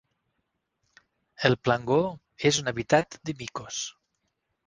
[1.49, 1.99] El plangó
[2.51, 3.83] és un hàbitat de micos.